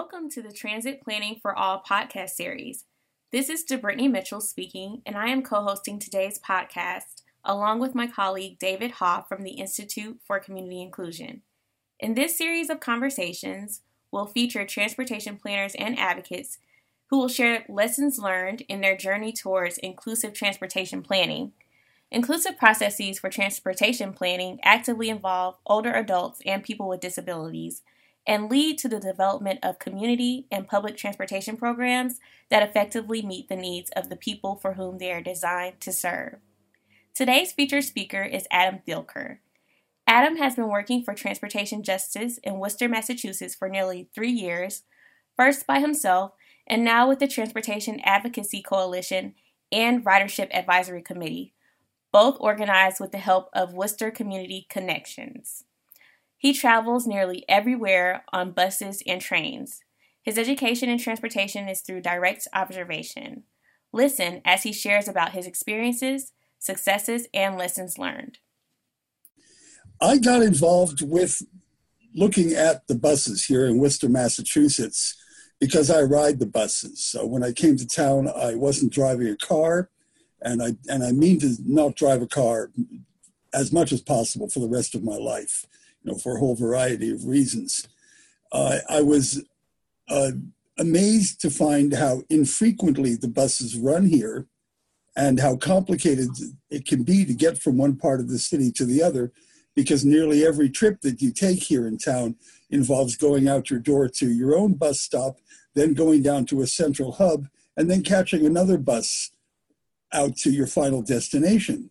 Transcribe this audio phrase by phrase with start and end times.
[0.00, 2.86] Welcome to the Transit Planning for All podcast series.
[3.32, 8.06] This is DeBrittany Mitchell speaking, and I am co hosting today's podcast along with my
[8.06, 11.42] colleague David Hoff from the Institute for Community Inclusion.
[11.98, 16.56] In this series of conversations, we'll feature transportation planners and advocates
[17.10, 21.52] who will share lessons learned in their journey towards inclusive transportation planning.
[22.10, 27.82] Inclusive processes for transportation planning actively involve older adults and people with disabilities
[28.30, 33.56] and lead to the development of community and public transportation programs that effectively meet the
[33.56, 36.36] needs of the people for whom they are designed to serve.
[37.12, 39.38] Today's featured speaker is Adam Thielker.
[40.06, 44.84] Adam has been working for transportation justice in Worcester, Massachusetts for nearly three years,
[45.36, 46.30] first by himself
[46.68, 49.34] and now with the Transportation Advocacy Coalition
[49.72, 51.52] and Ridership Advisory Committee,
[52.12, 55.64] both organized with the help of Worcester Community Connections.
[56.40, 59.80] He travels nearly everywhere on buses and trains.
[60.22, 63.42] His education in transportation is through direct observation.
[63.92, 68.38] Listen as he shares about his experiences, successes, and lessons learned.
[70.00, 71.42] I got involved with
[72.14, 75.22] looking at the buses here in Worcester, Massachusetts,
[75.60, 77.04] because I ride the buses.
[77.04, 79.90] So when I came to town, I wasn't driving a car,
[80.40, 82.70] and I and I mean to not drive a car
[83.52, 85.66] as much as possible for the rest of my life
[86.02, 87.86] you know, for a whole variety of reasons.
[88.52, 89.44] Uh, I was
[90.08, 90.32] uh,
[90.78, 94.46] amazed to find how infrequently the buses run here
[95.16, 96.28] and how complicated
[96.70, 99.32] it can be to get from one part of the city to the other
[99.76, 102.36] because nearly every trip that you take here in town
[102.70, 105.36] involves going out your door to your own bus stop,
[105.74, 109.30] then going down to a central hub, and then catching another bus
[110.12, 111.90] out to your final destination.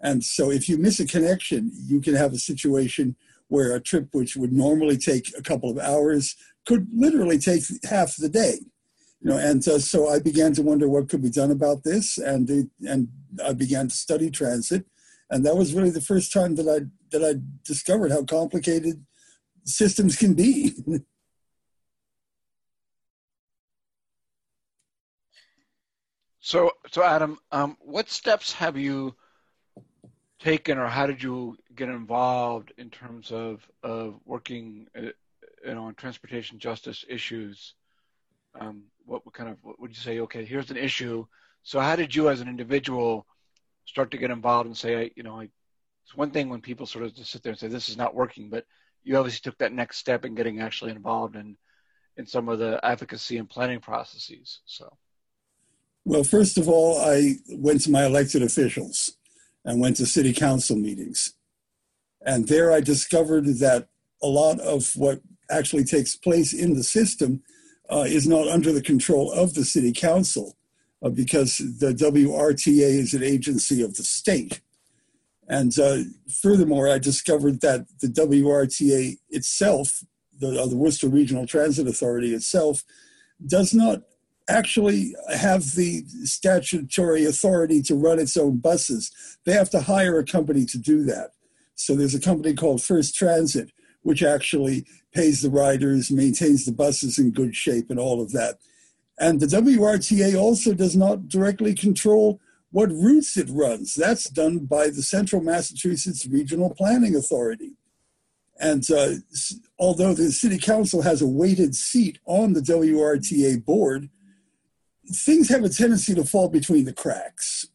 [0.00, 3.16] And so if you miss a connection, you can have a situation
[3.48, 8.16] where a trip which would normally take a couple of hours could literally take half
[8.16, 8.58] the day
[9.20, 12.18] you know and uh, so i began to wonder what could be done about this
[12.18, 13.08] and and
[13.44, 14.84] i began to study transit
[15.30, 19.04] and that was really the first time that i that i discovered how complicated
[19.66, 20.72] systems can be.
[26.40, 29.16] So so adam um, what steps have you
[30.38, 35.12] taken or how did you get involved in terms of of working uh,
[35.64, 37.74] you know on transportation justice issues
[38.58, 41.24] um, what kind of what would you say okay here's an issue
[41.62, 43.26] so how did you as an individual
[43.84, 47.14] start to get involved and say you know it's one thing when people sort of
[47.14, 48.64] just sit there and say this is not working but
[49.04, 51.56] you obviously took that next step in getting actually involved in
[52.16, 54.90] in some of the advocacy and planning processes so
[56.04, 59.16] well first of all i went to my elected officials
[59.66, 61.34] and went to city council meetings.
[62.24, 63.88] And there I discovered that
[64.22, 67.42] a lot of what actually takes place in the system
[67.88, 70.56] uh, is not under the control of the city council
[71.02, 74.60] uh, because the WRTA is an agency of the state.
[75.48, 75.98] And uh,
[76.42, 80.02] furthermore, I discovered that the WRTA itself,
[80.38, 82.82] the, uh, the Worcester Regional Transit Authority itself,
[83.46, 84.02] does not
[84.48, 89.12] actually have the statutory authority to run its own buses.
[89.44, 91.30] They have to hire a company to do that.
[91.76, 93.70] So there's a company called First Transit,
[94.02, 98.58] which actually pays the riders, maintains the buses in good shape, and all of that.
[99.18, 103.94] And the WRTA also does not directly control what routes it runs.
[103.94, 107.76] That's done by the Central Massachusetts Regional Planning Authority.
[108.58, 109.14] And uh,
[109.78, 114.08] although the city council has a weighted seat on the WRTA board,
[115.10, 117.66] things have a tendency to fall between the cracks.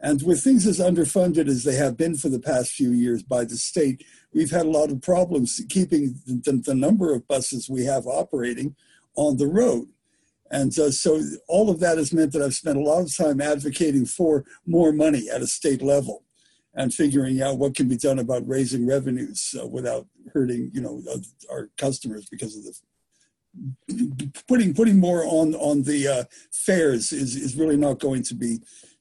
[0.00, 3.44] And with things as underfunded as they have been for the past few years by
[3.44, 7.84] the state, we've had a lot of problems keeping the, the number of buses we
[7.84, 8.76] have operating
[9.14, 9.88] on the road.
[10.50, 13.40] And uh, so all of that has meant that I've spent a lot of time
[13.40, 16.22] advocating for more money at a state level
[16.74, 21.02] and figuring out what can be done about raising revenues uh, without hurting, you know,
[21.50, 22.74] our customers because of the
[24.48, 28.58] putting putting more on on the uh, fares is is really not going to be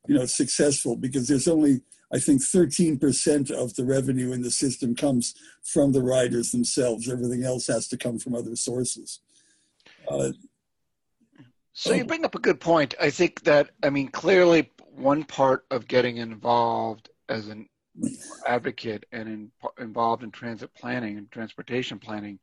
[0.07, 1.81] you know successful because there's only
[2.13, 7.09] I think 13% of the revenue in the system comes from the riders themselves.
[7.09, 9.19] Everything else has to come from other sources.
[10.07, 10.31] Uh,
[11.73, 12.93] so you bring up a good point.
[13.01, 17.67] I think that I mean clearly one part of getting involved as an
[18.45, 22.39] advocate and in, involved in transit planning and transportation planning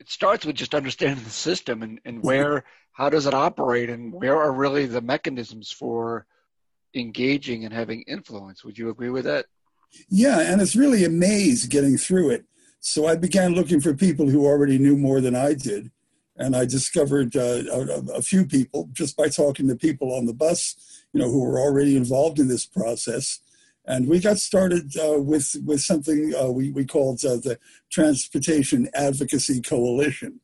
[0.00, 4.12] it starts with just understanding the system and, and where how does it operate and
[4.12, 6.26] where are really the mechanisms for
[6.94, 9.46] engaging and having influence would you agree with that
[10.08, 12.44] yeah and it's really a maze getting through it
[12.80, 15.90] so i began looking for people who already knew more than i did
[16.36, 20.34] And I discovered uh, a, a, few people just by talking to people on the
[20.34, 20.74] bus,
[21.12, 23.40] you know, who were already involved in this process.
[23.86, 27.58] And we got started uh, with, with something uh, we, we called uh, the
[27.90, 30.40] Transportation Advocacy Coalition.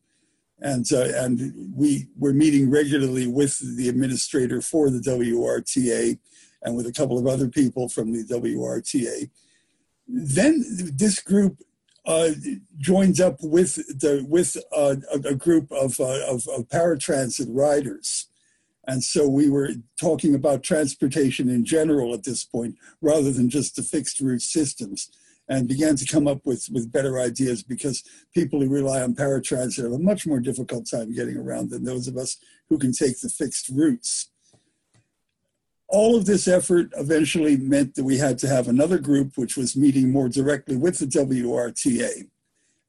[0.61, 6.19] And, uh, and we were meeting regularly with the administrator for the WRTA
[6.63, 9.31] and with a couple of other people from the WRTA.
[10.07, 10.65] Then
[10.97, 11.63] this group
[12.07, 12.31] uh,
[12.79, 18.27] joins up with the with uh, a, a, group of, uh, of, of paratransit riders,
[18.87, 19.71] and so we were
[20.01, 25.11] talking about transportation in general at this point, rather than just the fixed route systems,
[25.49, 28.03] and began to come up with with better ideas because
[28.33, 32.09] people who rely on paratransit have a much more difficult time getting around than those
[32.09, 34.31] of us who can take the fixed routes
[35.91, 39.77] all of this effort eventually meant that we had to have another group which was
[39.77, 42.29] meeting more directly with the WRTA.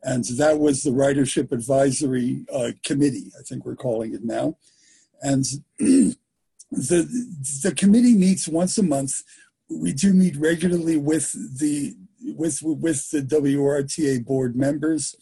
[0.03, 4.57] And that was the Ridership Advisory uh, Committee, I think we're calling it now.
[5.21, 5.43] And
[5.79, 6.15] the,
[6.71, 9.23] the committee meets once a month.
[9.69, 15.15] We do meet regularly with the, with, with the WRTA board members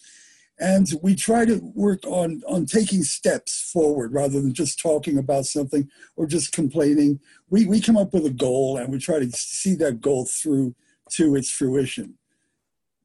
[0.59, 5.45] and we try to work on on taking steps forward rather than just talking about
[5.45, 7.19] something or just complaining.
[7.49, 10.75] We we come up with a goal and we try to see that goal through
[11.11, 12.15] to its fruition.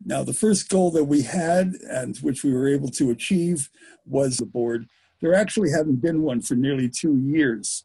[0.04, 3.70] Now the first goal that we had and which we were able to achieve
[4.04, 4.88] was the board.
[5.20, 7.84] There actually haven't been one for nearly two years.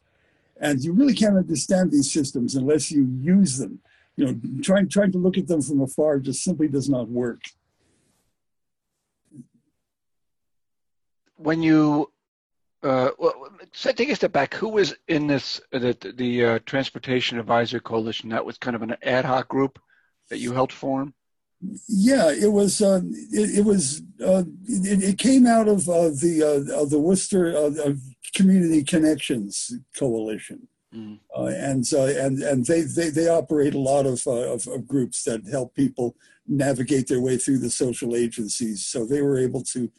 [0.60, 3.78] And you really can't understand these systems unless you use them.
[4.16, 7.42] You know trying trying to look at them from afar just simply does not work
[11.42, 12.10] when you
[12.82, 14.54] uh, well, so take a step back.
[14.54, 18.30] Who was in this the the uh, Transportation Advisory Coalition?
[18.30, 19.78] That was kind of an ad hoc group
[20.30, 21.12] that you helped form.
[21.88, 22.80] Yeah, it was.
[22.80, 23.02] Uh,
[23.32, 24.00] it, it, was.
[24.24, 27.70] Uh, it, it, came out of uh, the uh, the Worcester
[28.34, 31.18] Community Connections Coalition, mm.
[31.36, 35.74] and and and they, they they operate a lot of, of, of groups that help
[35.74, 36.16] people
[36.46, 38.86] navigate their way through the social agencies.
[38.86, 39.90] So they were able to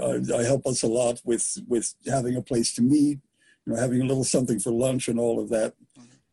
[0.00, 3.18] uh, help us a lot with with having a place to meet,
[3.64, 5.74] you know, having a little something for lunch and all of that.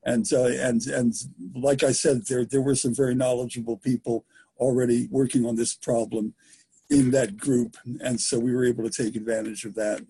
[0.03, 1.13] And uh, and and
[1.55, 4.25] like I said, there there were some very knowledgeable people
[4.57, 6.33] already working on this problem
[6.89, 10.05] in that group, and so we were able to take advantage of that.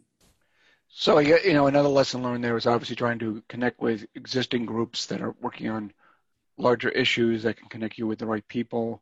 [0.89, 5.07] So you know, another lesson learned there was obviously trying to connect with existing groups
[5.07, 5.91] that are working on
[6.57, 9.01] larger issues that can connect you with the right people.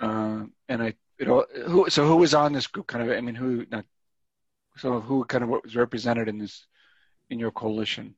[0.00, 2.86] Uh, and I you know, who so who was on this group?
[2.86, 3.84] Kind of, I mean, who not
[4.76, 6.66] so who kind of was represented in this
[7.30, 8.14] in your coalition?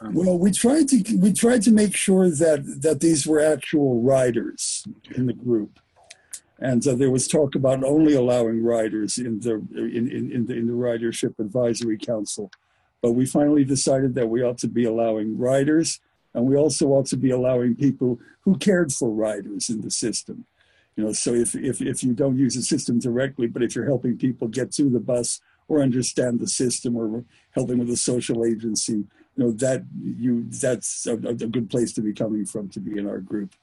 [0.00, 4.02] Um, well, we tried to we tried to make sure that that these were actual
[4.02, 4.84] riders
[5.14, 5.80] in the group,
[6.60, 10.54] and so there was talk about only allowing riders in the in in, in the
[10.54, 12.50] in the ridership advisory council,
[13.02, 16.00] but we finally decided that we ought to be allowing riders,
[16.34, 20.44] and we also ought to be allowing people who cared for riders in the system.
[20.96, 23.84] You know, so if, if, if you don't use the system directly, but if you're
[23.84, 28.44] helping people get to the bus or understand the system or helping with a social
[28.44, 32.80] agency, you know, that you that's a, a good place to be coming from to
[32.80, 33.54] be in our group.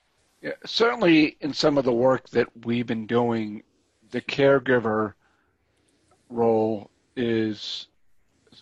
[0.41, 3.63] Yeah, certainly in some of the work that we've been doing,
[4.11, 5.13] the caregiver
[6.29, 7.87] role is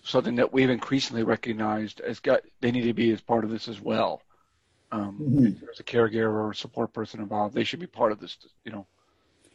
[0.04, 3.68] something that we've increasingly recognized as got they need to be as part of this
[3.68, 4.22] as well.
[4.92, 5.46] Um, mm-hmm.
[5.48, 8.38] If there's a caregiver or support person involved, they should be part of this.
[8.66, 8.88] You know,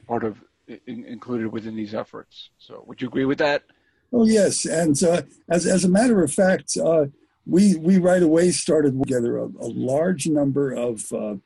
[0.06, 2.50] part of in, included within these efforts.
[2.58, 3.64] So, would you agree with that?
[4.12, 7.06] Oh yes, and uh, as as a matter of fact, uh,
[7.44, 11.36] we we right away started together a, a large number of, uh,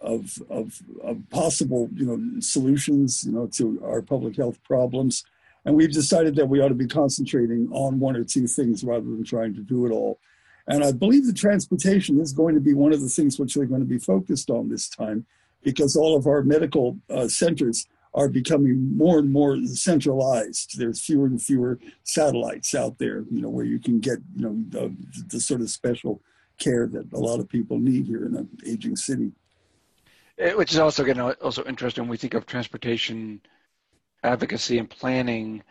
[0.00, 5.24] of, of of possible you know solutions you know to our public health problems,
[5.64, 9.04] and we've decided that we ought to be concentrating on one or two things rather
[9.04, 10.18] than trying to do it all.
[10.68, 13.66] And I believe the transportation is going to be one of the things which we're
[13.66, 15.24] going to be focused on this time
[15.62, 20.78] because all of our medical uh, centers are becoming more and more centralized.
[20.78, 24.56] There's fewer and fewer satellites out there, you know, where you can get, you know,
[24.70, 24.96] the,
[25.28, 26.22] the sort of special
[26.58, 29.32] care that a lot of people need here in an aging city.
[30.38, 33.40] Eh, which is also again also interesting when we think of transportation
[34.22, 35.62] advocacy and planning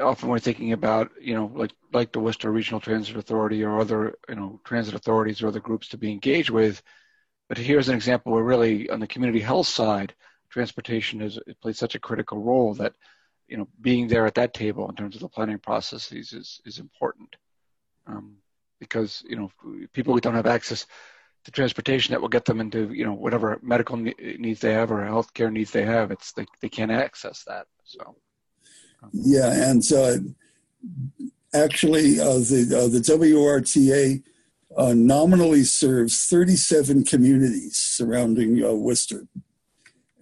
[0.00, 4.14] often we're thinking about you know like like the Worcester Regional Transit Authority or other
[4.28, 6.82] you know transit authorities or other groups to be engaged with.
[7.48, 10.14] But here's an example where really on the community health side,
[10.50, 12.94] transportation it plays such a critical role that
[13.48, 16.78] you know being there at that table in terms of the planning processes is is
[16.78, 17.36] important
[18.06, 18.36] um,
[18.78, 19.50] because you know
[19.92, 20.86] people who don't have access
[21.44, 25.00] to transportation that will get them into you know whatever medical needs they have or
[25.00, 28.16] healthcare needs they have it's they, they can't access that so
[29.12, 30.18] yeah, and so
[31.54, 34.22] actually, uh, the, uh, the WRTA
[34.76, 39.26] uh, nominally serves 37 communities surrounding uh, Worcester.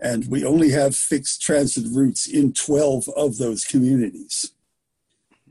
[0.02, 4.52] And we only have fixed transit routes in 12 of those communities.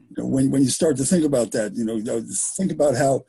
[0.09, 2.01] You know, when, when you start to think about that, you know,
[2.57, 3.25] think about how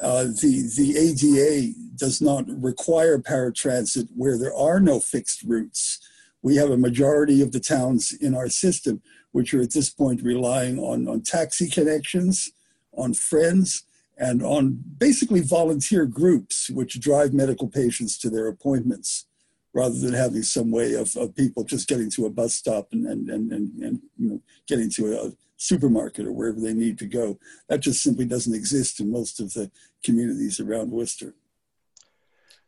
[0.00, 5.98] uh, the, the ADA does not require paratransit where there are no fixed routes.
[6.40, 10.22] We have a majority of the towns in our system which are at this point
[10.22, 12.50] relying on, on taxi connections,
[12.92, 13.84] on friends,
[14.18, 19.26] and on basically volunteer groups which drive medical patients to their appointments
[19.72, 23.06] rather than having some way of, of people just getting to a bus stop and,
[23.06, 27.06] and, and, and, and you know, getting to a supermarket or wherever they need to
[27.06, 27.38] go.
[27.68, 29.70] That just simply doesn't exist in most of the
[30.02, 31.34] communities around Worcester.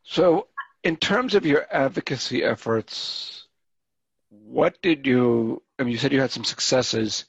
[0.05, 0.49] So,
[0.85, 3.42] in terms of your advocacy efforts,
[4.45, 7.27] what did you, I mean, you said you had some successes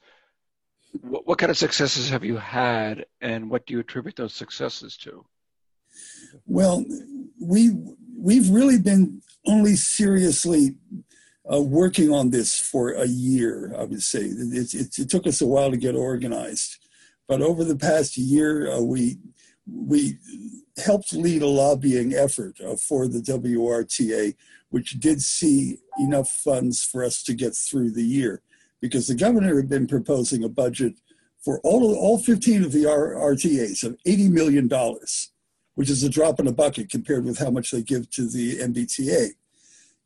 [1.01, 4.97] what, what kind of successes have you had, and what do you attribute those successes
[4.97, 5.25] to?
[6.45, 6.85] Well,
[7.39, 7.71] we
[8.17, 10.75] we've really been only seriously
[11.51, 13.73] uh, working on this for a year.
[13.77, 16.77] I would say it, it, it, took us a while to get organized,
[17.27, 19.17] but over the past year, uh, we
[19.67, 20.17] we
[20.83, 24.35] helped lead a lobbying effort uh, for the WRTA,
[24.73, 28.41] which did see enough funds for us to get through the year
[28.81, 30.95] because the governor had been proposing a budget
[31.45, 35.29] for all of, all 15 of the R- RTAs of 80 million dollars,
[35.75, 38.57] which is a drop in a bucket compared with how much they give to the
[38.57, 39.33] MBTA.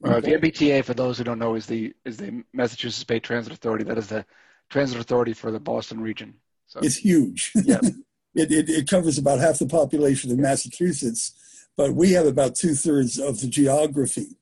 [0.03, 3.53] Uh, the MBTA, for those who don't know, is the is the Massachusetts Bay Transit
[3.53, 3.86] Authority.
[3.86, 4.25] That is the
[4.69, 6.33] transit authority for the Boston region.
[6.65, 7.53] So it's huge.
[7.55, 7.79] Yeah.
[8.36, 12.75] it, it, it covers about half the population of Massachusetts, but we have about two
[12.75, 14.36] thirds of the geography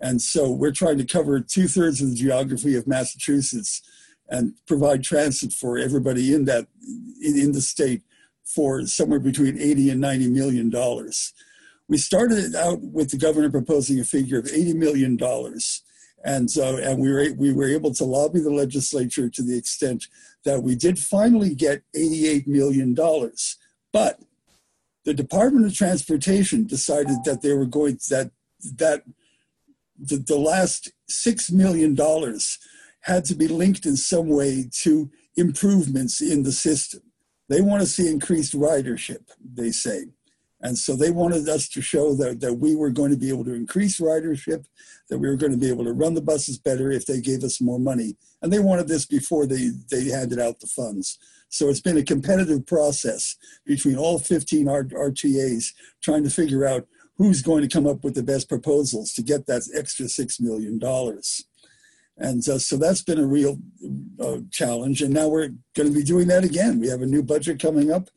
[0.00, 3.82] and so we're trying to cover two thirds of the geography of Massachusetts
[4.28, 6.66] and provide transit for everybody in that
[7.22, 8.02] in, in the state
[8.44, 11.32] for somewhere between 80 and 90 million dollars.
[11.88, 15.82] We started out with the governor proposing a figure of 80 million dollars.
[16.24, 20.06] And so, and we were, we were able to lobby the legislature to the extent
[20.44, 22.94] that we did finally get $88 million.
[23.92, 24.20] But
[25.04, 28.30] the Department of Transportation decided that they were going, that,
[28.76, 29.02] that
[30.00, 31.96] the, the last $6 million
[33.02, 37.00] had to be linked in some way to improvements in the system.
[37.48, 40.06] They want to see increased ridership, they say.
[40.62, 43.44] And so they wanted us to show that, that we were going to be able
[43.44, 44.66] to increase ridership,
[45.08, 47.42] that we were going to be able to run the buses better if they gave
[47.42, 48.16] us more money.
[48.42, 51.18] And they wanted this before they, they handed out the funds.
[51.48, 56.86] So it's been a competitive process between all 15 RTAs trying to figure out
[57.20, 60.80] who's going to come up with the best proposals to get that extra $6 million.
[62.16, 63.58] And uh, so that's been a real
[64.18, 65.02] uh, challenge.
[65.02, 66.80] And now we're going to be doing that again.
[66.80, 68.08] We have a new budget coming up.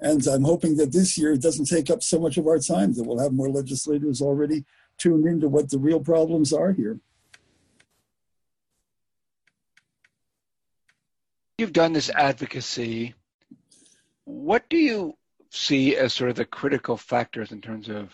[0.00, 2.92] And I'm hoping that this year it doesn't take up so much of our time,
[2.94, 4.64] that we'll have more legislators already
[4.98, 6.98] tuned into what the real problems are here.
[11.56, 13.14] You've done this advocacy.
[14.24, 15.16] What do you
[15.50, 18.10] see as sort of the critical factors in terms of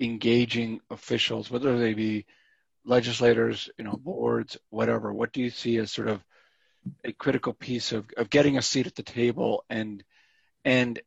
[0.00, 2.26] engaging officials, whether they be
[2.84, 5.12] legislators, you know, boards, whatever?
[5.12, 6.22] What do you see as sort of
[7.04, 10.02] a critical piece of, of getting a seat at the table and
[10.64, 11.00] and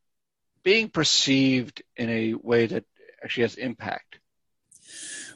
[0.62, 2.84] being perceived in a way that
[3.22, 4.18] actually has impact?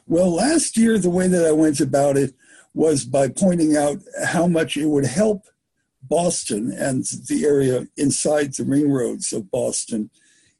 [0.07, 2.35] Well, last year the way that I went about it
[2.73, 5.45] was by pointing out how much it would help
[6.03, 10.11] Boston and the area inside the ring roads of Boston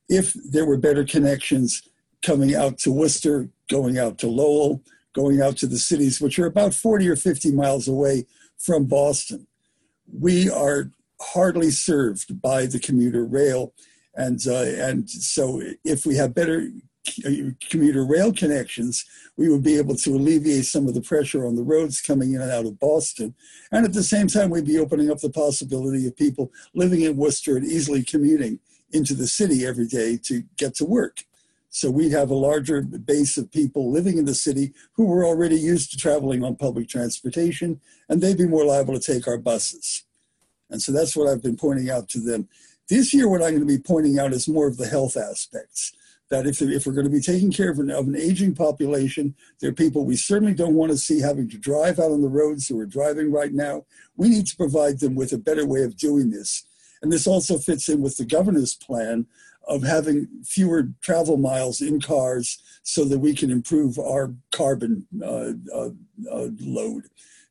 [0.08, 1.82] if there were better connections
[2.26, 4.82] coming out to Worcester, going out to Lowell,
[5.14, 8.26] going out to the cities, which are about 40 or 50 miles away
[8.58, 9.48] from Boston.
[10.12, 10.92] We are
[11.22, 13.74] hardly served by the commuter rail.
[14.16, 16.68] And, uh, and so if we have better
[17.70, 19.06] commuter rail connections,
[19.38, 22.42] we would be able to alleviate some of the pressure on the roads coming in
[22.42, 23.36] and out of Boston.
[23.72, 27.18] And at the same time, we'd be opening up the possibility of people living in
[27.18, 28.60] Worcester and easily commuting
[28.92, 31.24] into the city every day to get to work.
[31.76, 35.58] So we'd have a larger base of people living in the city who were already
[35.58, 40.06] used to traveling on public transportation, and they'd be more liable to take our buses.
[40.70, 42.48] And so that's what I've been pointing out to them.
[42.88, 45.92] This year, what I'm going to be pointing out is more of the health aspects.
[46.30, 49.36] That if, if we're going to be taking care of an, of an aging population,
[49.60, 52.30] there are people we certainly don't want to see having to drive out on the
[52.30, 53.84] roads who are driving right now.
[54.16, 56.66] We need to provide them with a better way of doing this.
[57.02, 59.28] And this also fits in with the governor's plan
[59.68, 65.54] of having fewer travel miles in cars so that we can improve our carbon uh,
[65.74, 65.90] uh,
[66.32, 67.04] uh, load.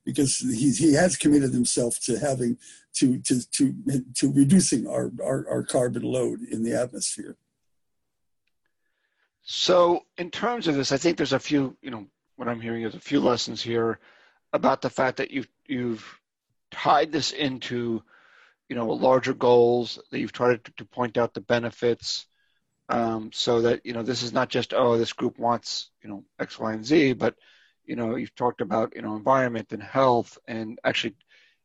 [0.04, 2.58] because he, he has committed himself to having
[2.94, 3.74] to to to
[4.14, 7.36] to reducing our, our, our carbon load in the atmosphere.
[9.42, 11.76] So, in terms of this, I think there's a few.
[11.82, 12.06] You know,
[12.36, 13.98] what I'm hearing is a few lessons here
[14.52, 16.20] about the fact that you've you've
[16.70, 18.02] tied this into
[18.74, 22.26] you know larger goals that you've tried to, to point out the benefits
[22.88, 26.24] um, so that you know this is not just oh this group wants you know
[26.40, 27.36] x y and z but
[27.84, 31.14] you know you've talked about you know environment and health and actually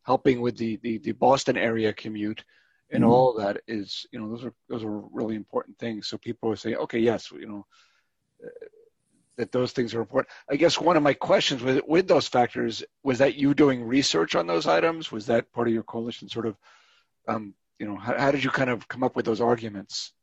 [0.03, 2.43] helping with the the, the boston area commute
[2.91, 3.11] and mm-hmm.
[3.11, 6.07] all that is you know those are those are really important things.
[6.07, 7.65] So people are saying okay yes you know
[8.45, 8.49] uh,
[9.37, 10.31] that those things are important.
[10.49, 14.35] I guess one of my questions with with those factors was that you doing research
[14.35, 15.11] on those items?
[15.11, 16.57] Was that part of your coalition sort of
[17.29, 20.13] um, you know how, how did you kind of come up with those arguments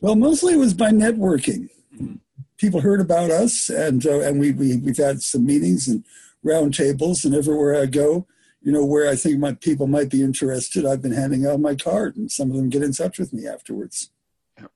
[0.00, 2.14] well mostly it was by networking mm-hmm.
[2.56, 6.04] people heard about us and uh, and we, we we've had some meetings and
[6.44, 8.26] roundtables and everywhere i go
[8.66, 11.76] you know, where I think my people might be interested, I've been handing out my
[11.76, 14.10] card, and some of them get in touch with me afterwards.
[14.58, 14.66] Yeah.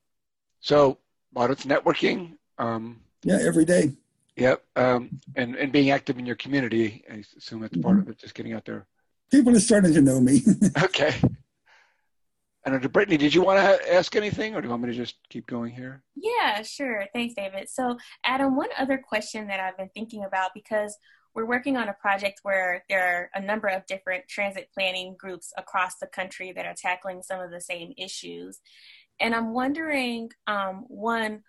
[0.61, 0.99] So,
[1.35, 2.37] lot of networking.
[2.57, 3.95] Um, yeah, every day.
[4.37, 7.05] Yep, um, and and being active in your community.
[7.11, 8.03] I assume that's part mm-hmm.
[8.03, 8.19] of it.
[8.19, 8.87] Just getting out there.
[9.33, 10.43] People are starting to know me.
[10.85, 11.17] okay.
[12.65, 15.17] And Brittany, did you want to ask anything, or do you want me to just
[15.31, 16.03] keep going here?
[16.15, 17.07] Yeah, sure.
[17.15, 17.71] Thanks, David.
[17.71, 20.97] So, Adam, one other question that I've been thinking about because
[21.35, 25.53] we're working on a project where there are a number of different transit planning groups
[25.57, 28.61] across the country that are tackling some of the same issues.
[29.21, 31.43] And I'm wondering, um, one,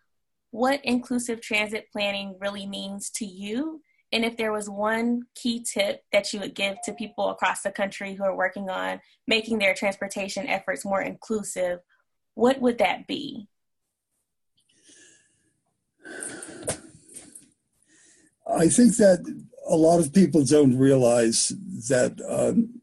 [0.52, 6.04] what inclusive transit planning really means to you, and if there was one key tip
[6.12, 9.74] that you would give to people across the country who are working on making their
[9.74, 11.80] transportation efforts more inclusive,
[12.36, 13.48] what would that be?
[18.48, 19.20] I think that
[19.70, 21.54] a lot of people don't realize
[21.88, 22.82] that um,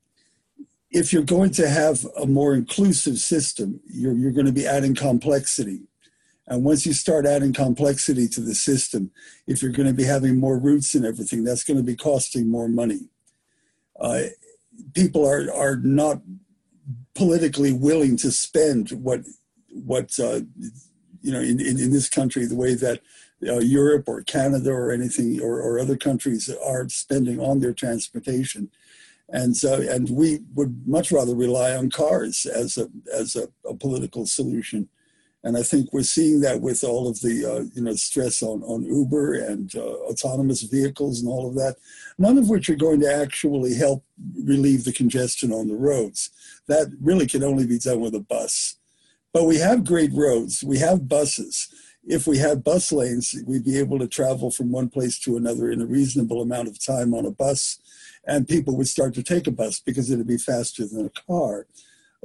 [0.91, 4.95] if you're going to have a more inclusive system, you're, you're going to be adding
[4.95, 5.83] complexity.
[6.49, 9.11] And once you start adding complexity to the system,
[9.47, 12.51] if you're going to be having more routes and everything, that's going to be costing
[12.51, 13.01] more money.
[14.01, 14.23] Uh,
[14.95, 16.23] people are, are not
[17.15, 19.21] politically willing to spend what,
[19.69, 20.41] what uh,
[21.21, 23.01] you know, in, in, in this country, the way that
[23.47, 28.71] uh, Europe or Canada or anything or, or other countries are spending on their transportation.
[29.29, 33.75] And so, and we would much rather rely on cars as a as a, a
[33.75, 34.89] political solution.
[35.49, 38.63] And I think we're seeing that with all of the uh, you know stress on
[38.65, 39.81] on Uber and uh,
[40.11, 41.77] autonomous vehicles and all of that,
[42.19, 44.05] none of which are going to actually help
[44.45, 46.29] relieve the congestion on the roads.
[46.67, 48.77] That really can only be done with a bus.
[49.33, 50.63] But we have great roads.
[50.63, 51.69] We have buses
[52.09, 55.71] if we had bus lanes, we'd be able to travel from one place to another
[55.71, 57.79] in a reasonable amount of time on a bus,
[58.27, 61.67] and people would start to take a bus because it'd be faster than a car,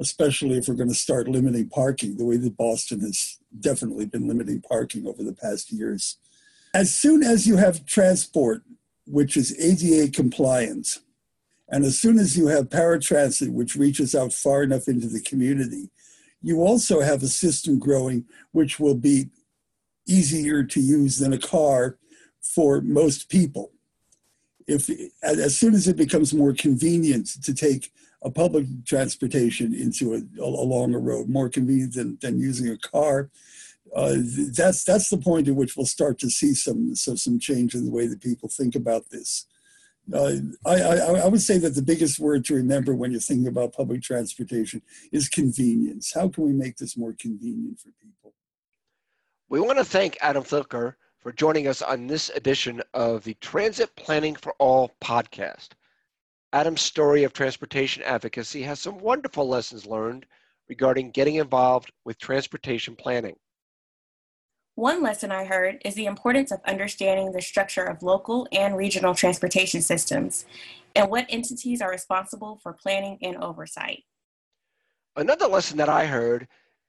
[0.00, 4.26] especially if we're going to start limiting parking, the way that Boston has definitely been
[4.26, 6.18] limiting parking over the past years.
[6.74, 8.62] As soon as you have transport,
[9.06, 10.98] which is ADA compliant,
[11.68, 15.90] and as soon as you have paratransit, which reaches out far enough into the community,
[16.42, 19.30] you also have a system growing which will be
[20.06, 21.98] easier to use than a car
[22.40, 23.70] for most people.
[24.66, 24.90] If
[25.22, 27.92] as soon as it becomes more convenient to take
[28.24, 33.30] a public transportation into a, along a road, more convenient than, than using a car,
[33.94, 34.14] uh,
[34.56, 37.84] that's that's the point at which we'll start to see some so some change in
[37.84, 39.46] the way that people think about this.
[40.12, 40.32] Uh,
[40.66, 43.72] I, I, I, would say that the biggest word to remember when you're thinking about
[43.72, 44.82] public transportation
[45.12, 46.12] is convenience.
[46.12, 48.34] How can we make this more convenient for people?
[49.48, 53.94] We want to thank Adam Filker for joining us on this edition of the Transit
[53.96, 55.68] Planning for All podcast.
[56.54, 60.24] Adam's story of transportation advocacy has some wonderful lessons learned
[60.68, 63.34] regarding getting involved with transportation planning.
[64.76, 69.16] One lesson I heard is the importance of understanding the structure of local and regional
[69.16, 70.44] transportation systems
[70.94, 74.04] and what entities are responsible for planning and oversight.
[75.16, 76.46] Another lesson that I heard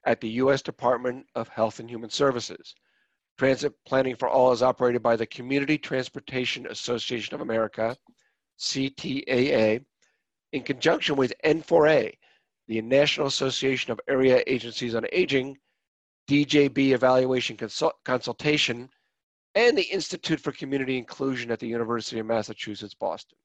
[0.05, 0.63] at the U.S.
[0.63, 2.75] Department of Health and Human Services.
[3.39, 7.97] Transit Planning for All is operated by the Community Transportation Association of America,
[8.59, 9.85] CTAA,
[10.53, 12.13] in conjunction with N4A,
[12.69, 15.57] the National Association of Area Agencies on Aging,
[16.29, 18.89] DJB Evaluation Consult- Consultation,
[19.55, 23.39] and the Institute for Community Inclusion at the University of Massachusetts, Boston.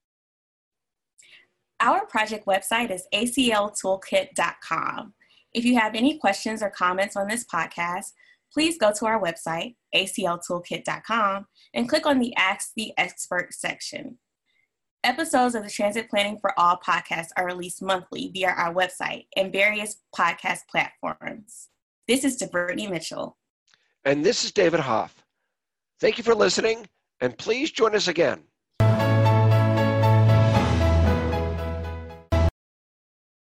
[1.80, 5.14] Our project website is acltoolkit.com.
[5.54, 8.12] If you have any questions or comments on this podcast,
[8.54, 14.18] please go to our website, acltoolkit.com, and click on the Ask the Expert section.
[15.04, 19.52] Episodes of the Transit Planning for All podcast are released monthly via our website and
[19.52, 21.70] various podcast platforms.
[22.08, 23.38] This is Brittany Mitchell.
[24.06, 25.24] And this is David Hoff.
[26.00, 26.88] Thank you for listening,
[27.20, 28.44] and please join us again.